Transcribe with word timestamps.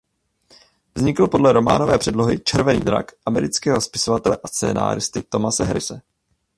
Vznikl 0.95 1.27
podle 1.27 1.53
románové 1.53 1.97
předlohy 1.97 2.39
"Červený 2.39 2.79
drak" 2.79 3.11
amerického 3.25 3.81
spisovatele 3.81 4.37
a 4.43 4.47
scenáristy 4.47 5.21
Thomase 5.23 5.63
Harrise. 5.65 6.01